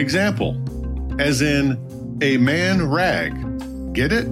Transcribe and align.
Example, 0.00 0.56
as 1.20 1.42
in 1.42 1.76
a 2.22 2.38
man 2.38 2.88
rag. 2.88 3.34
Get 3.92 4.12
it? 4.12 4.24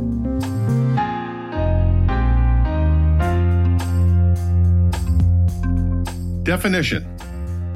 Definition 6.43 7.05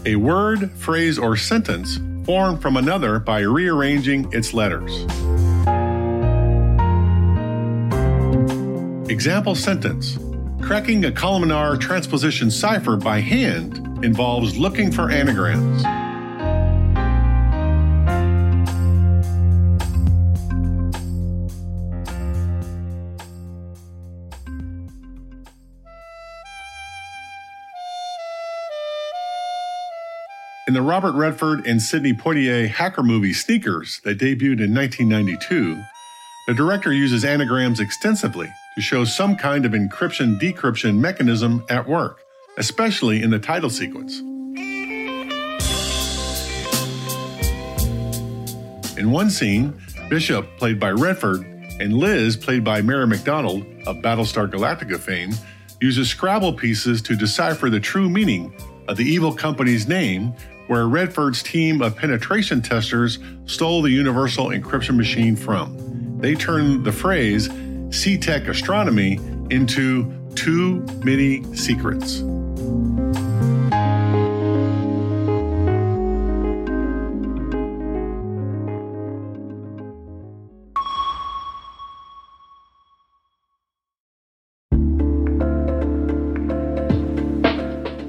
A 0.07 0.17
word, 0.17 0.71
phrase, 0.73 1.19
or 1.19 1.37
sentence 1.37 1.99
formed 2.25 2.63
from 2.63 2.79
another 2.79 3.19
by 3.19 3.41
rearranging 3.41 4.33
its 4.33 4.55
letters. 4.55 5.03
Example 9.11 9.55
sentence 9.55 10.19
Cracking 10.63 11.05
a 11.05 11.13
columnar 11.13 11.77
transposition 11.77 12.51
cipher 12.51 12.97
by 12.97 13.21
hand 13.21 14.03
involves 14.03 14.57
looking 14.57 14.91
for 14.91 15.11
anagrams. 15.11 15.85
In 30.69 30.75
the 30.75 30.83
Robert 30.83 31.17
Redford 31.17 31.67
and 31.67 31.83
Sidney 31.83 32.13
Poitier 32.13 32.69
hacker 32.69 33.03
movie 33.03 33.33
Sneakers 33.33 34.01
that 34.05 34.19
debuted 34.19 34.63
in 34.63 34.73
1992, 34.73 35.83
the 36.47 36.55
director 36.55 36.93
uses 36.93 37.25
anagrams 37.25 37.81
extensively 37.81 38.49
to 38.77 38.81
show 38.81 39.05
some 39.05 39.35
kind 39.35 39.67
of 39.67 39.73
encryption 39.73 40.39
decryption 40.39 40.99
mechanism 40.99 41.65
at 41.69 41.89
work, 41.89 42.21
especially 42.59 43.25
in 43.25 43.31
the 43.31 43.41
title 43.41 43.71
sequence. 43.71 44.21
In 48.97 49.11
one 49.11 49.31
scene, 49.31 49.77
Bishop, 50.09 50.47
played 50.59 50.79
by 50.79 50.93
Redford, 50.93 51.41
and 51.81 51.95
Liz, 51.95 52.37
played 52.37 52.63
by 52.63 52.83
Mary 52.83 53.07
McDonnell 53.07 53.85
of 53.89 53.97
Battlestar 53.97 54.49
Galactica 54.49 55.01
fame, 55.01 55.33
uses 55.81 56.09
Scrabble 56.09 56.53
pieces 56.53 57.03
to 57.03 57.17
decipher 57.17 57.69
the 57.69 57.81
true 57.81 58.09
meaning 58.09 58.55
of 58.89 58.97
the 58.97 59.05
evil 59.05 59.33
company's 59.33 59.89
name, 59.89 60.35
where 60.73 60.89
Redford's 60.89 61.43
team 61.43 61.83
of 61.83 61.95
penetration 61.95 62.63
testers 62.63 63.19
stole 63.45 63.83
the 63.83 63.91
universal 63.91 64.47
encryption 64.47 64.97
machine 64.97 65.37
from. 65.37 66.19
They 66.19 66.35
turned 66.35 66.87
the 66.87 66.93
phrase 66.93 67.51
Setec 67.91 68.49
Astronomy 68.49 69.21
into 69.51 70.11
Too 70.35 70.81
Many 71.05 71.45
Secrets. 71.55 72.21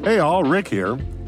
Hey 0.05 0.19
all, 0.19 0.45
Rick 0.45 0.69
here. 0.69 0.97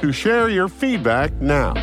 to 0.00 0.12
share 0.12 0.48
your 0.48 0.68
feedback 0.68 1.32
now. 1.40 1.74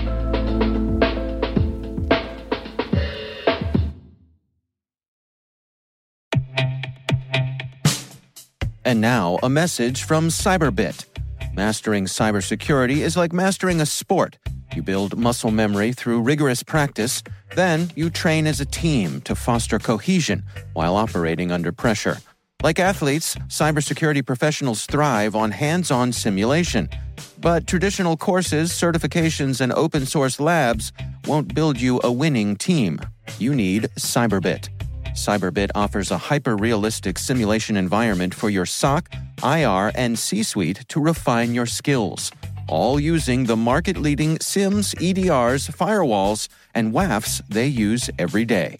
And 8.83 9.01
now, 9.01 9.37
a 9.43 9.49
message 9.49 10.03
from 10.03 10.29
Cyberbit. 10.29 11.05
Mastering 11.53 12.05
cybersecurity 12.05 12.99
is 12.99 13.17
like 13.17 13.33
mastering 13.33 13.81
a 13.81 13.85
sport. 13.85 14.37
You 14.75 14.81
build 14.81 15.17
muscle 15.17 15.51
memory 15.51 15.91
through 15.91 16.21
rigorous 16.21 16.63
practice, 16.63 17.21
then 17.55 17.91
you 17.95 18.09
train 18.09 18.47
as 18.47 18.61
a 18.61 18.65
team 18.65 19.19
to 19.21 19.35
foster 19.35 19.77
cohesion 19.77 20.43
while 20.73 20.95
operating 20.95 21.51
under 21.51 21.71
pressure. 21.73 22.17
Like 22.63 22.79
athletes, 22.79 23.35
cybersecurity 23.47 24.25
professionals 24.25 24.85
thrive 24.85 25.35
on 25.35 25.51
hands 25.51 25.91
on 25.91 26.13
simulation. 26.13 26.89
But 27.39 27.67
traditional 27.67 28.17
courses, 28.17 28.71
certifications, 28.71 29.61
and 29.61 29.71
open 29.73 30.05
source 30.05 30.39
labs 30.39 30.91
won't 31.27 31.53
build 31.53 31.79
you 31.79 32.01
a 32.03 32.11
winning 32.11 32.55
team. 32.55 32.99
You 33.37 33.53
need 33.53 33.83
Cyberbit. 33.97 34.69
Cyberbit 35.11 35.69
offers 35.75 36.11
a 36.11 36.17
hyper 36.17 36.55
realistic 36.55 37.17
simulation 37.17 37.77
environment 37.77 38.33
for 38.33 38.49
your 38.49 38.65
SOC, 38.65 39.09
IR, 39.43 39.91
and 39.95 40.17
C 40.17 40.43
suite 40.43 40.85
to 40.89 40.99
refine 40.99 41.53
your 41.53 41.65
skills, 41.65 42.31
all 42.67 42.99
using 42.99 43.45
the 43.45 43.55
market 43.55 43.97
leading 43.97 44.37
SIEMs, 44.37 44.95
EDRs, 44.95 45.71
firewalls, 45.71 46.49
and 46.73 46.93
WAFs 46.93 47.41
they 47.47 47.67
use 47.67 48.09
every 48.17 48.45
day. 48.45 48.79